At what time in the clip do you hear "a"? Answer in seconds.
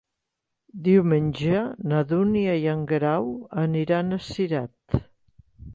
4.13-4.23